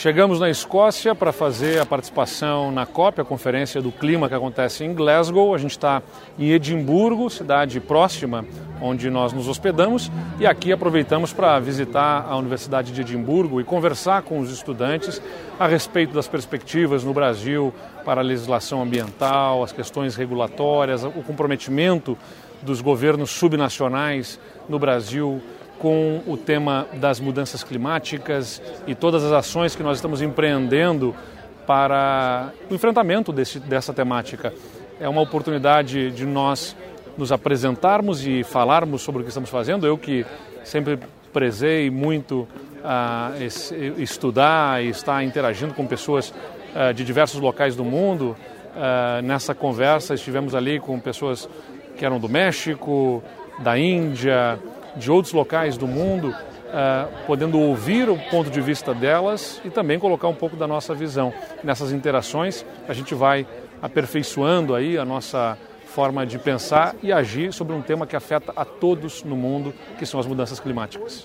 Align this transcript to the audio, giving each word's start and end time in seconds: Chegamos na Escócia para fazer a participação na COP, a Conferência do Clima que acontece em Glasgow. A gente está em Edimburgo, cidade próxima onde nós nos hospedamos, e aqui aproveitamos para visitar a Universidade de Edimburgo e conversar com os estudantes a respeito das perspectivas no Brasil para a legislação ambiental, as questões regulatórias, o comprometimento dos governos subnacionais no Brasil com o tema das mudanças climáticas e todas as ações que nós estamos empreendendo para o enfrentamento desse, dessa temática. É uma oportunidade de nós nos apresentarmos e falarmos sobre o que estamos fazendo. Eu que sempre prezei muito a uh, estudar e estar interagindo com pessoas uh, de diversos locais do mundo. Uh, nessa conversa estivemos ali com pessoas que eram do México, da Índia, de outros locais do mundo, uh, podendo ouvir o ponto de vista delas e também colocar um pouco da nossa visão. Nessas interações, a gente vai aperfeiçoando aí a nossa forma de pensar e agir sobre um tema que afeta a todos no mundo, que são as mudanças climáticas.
Chegamos 0.00 0.40
na 0.40 0.48
Escócia 0.48 1.14
para 1.14 1.30
fazer 1.30 1.78
a 1.78 1.84
participação 1.84 2.72
na 2.72 2.86
COP, 2.86 3.20
a 3.20 3.24
Conferência 3.24 3.82
do 3.82 3.92
Clima 3.92 4.30
que 4.30 4.34
acontece 4.34 4.82
em 4.82 4.94
Glasgow. 4.94 5.54
A 5.54 5.58
gente 5.58 5.72
está 5.72 6.02
em 6.38 6.52
Edimburgo, 6.52 7.28
cidade 7.28 7.78
próxima 7.80 8.46
onde 8.80 9.10
nós 9.10 9.34
nos 9.34 9.46
hospedamos, 9.46 10.10
e 10.38 10.46
aqui 10.46 10.72
aproveitamos 10.72 11.34
para 11.34 11.58
visitar 11.58 12.24
a 12.26 12.34
Universidade 12.38 12.92
de 12.92 13.02
Edimburgo 13.02 13.60
e 13.60 13.64
conversar 13.64 14.22
com 14.22 14.38
os 14.38 14.50
estudantes 14.50 15.20
a 15.58 15.66
respeito 15.66 16.14
das 16.14 16.26
perspectivas 16.26 17.04
no 17.04 17.12
Brasil 17.12 17.70
para 18.02 18.22
a 18.22 18.24
legislação 18.24 18.80
ambiental, 18.80 19.62
as 19.62 19.70
questões 19.70 20.16
regulatórias, 20.16 21.04
o 21.04 21.22
comprometimento 21.22 22.16
dos 22.62 22.80
governos 22.80 23.28
subnacionais 23.32 24.40
no 24.66 24.78
Brasil 24.78 25.42
com 25.80 26.20
o 26.26 26.36
tema 26.36 26.86
das 26.92 27.18
mudanças 27.18 27.64
climáticas 27.64 28.62
e 28.86 28.94
todas 28.94 29.24
as 29.24 29.32
ações 29.32 29.74
que 29.74 29.82
nós 29.82 29.96
estamos 29.96 30.20
empreendendo 30.20 31.16
para 31.66 32.52
o 32.70 32.74
enfrentamento 32.74 33.32
desse, 33.32 33.58
dessa 33.58 33.92
temática. 33.92 34.52
É 35.00 35.08
uma 35.08 35.22
oportunidade 35.22 36.10
de 36.10 36.26
nós 36.26 36.76
nos 37.16 37.32
apresentarmos 37.32 38.26
e 38.26 38.44
falarmos 38.44 39.00
sobre 39.00 39.22
o 39.22 39.24
que 39.24 39.30
estamos 39.30 39.48
fazendo. 39.48 39.86
Eu 39.86 39.96
que 39.96 40.26
sempre 40.64 40.98
prezei 41.32 41.90
muito 41.90 42.46
a 42.84 43.32
uh, 43.32 44.00
estudar 44.00 44.84
e 44.84 44.90
estar 44.90 45.24
interagindo 45.24 45.72
com 45.72 45.86
pessoas 45.86 46.28
uh, 46.30 46.92
de 46.94 47.04
diversos 47.04 47.40
locais 47.40 47.74
do 47.74 47.84
mundo. 47.84 48.36
Uh, 48.76 49.22
nessa 49.22 49.54
conversa 49.54 50.12
estivemos 50.12 50.54
ali 50.54 50.78
com 50.78 51.00
pessoas 51.00 51.48
que 51.96 52.04
eram 52.04 52.20
do 52.20 52.28
México, 52.28 53.22
da 53.60 53.78
Índia, 53.78 54.58
de 54.96 55.10
outros 55.10 55.32
locais 55.32 55.76
do 55.76 55.86
mundo, 55.86 56.28
uh, 56.28 57.26
podendo 57.26 57.58
ouvir 57.58 58.08
o 58.08 58.18
ponto 58.30 58.50
de 58.50 58.60
vista 58.60 58.94
delas 58.94 59.60
e 59.64 59.70
também 59.70 59.98
colocar 59.98 60.28
um 60.28 60.34
pouco 60.34 60.56
da 60.56 60.66
nossa 60.66 60.94
visão. 60.94 61.32
Nessas 61.62 61.92
interações, 61.92 62.64
a 62.88 62.92
gente 62.92 63.14
vai 63.14 63.46
aperfeiçoando 63.82 64.74
aí 64.74 64.98
a 64.98 65.04
nossa 65.04 65.56
forma 65.86 66.24
de 66.24 66.38
pensar 66.38 66.94
e 67.02 67.12
agir 67.12 67.52
sobre 67.52 67.74
um 67.74 67.82
tema 67.82 68.06
que 68.06 68.14
afeta 68.14 68.52
a 68.54 68.64
todos 68.64 69.24
no 69.24 69.36
mundo, 69.36 69.74
que 69.98 70.06
são 70.06 70.20
as 70.20 70.26
mudanças 70.26 70.60
climáticas. 70.60 71.18